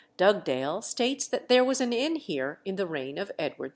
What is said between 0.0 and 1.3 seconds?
Dugdale states